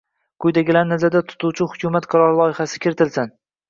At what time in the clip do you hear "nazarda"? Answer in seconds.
0.95-1.23